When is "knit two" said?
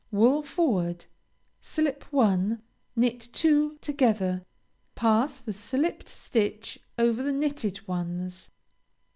2.95-3.77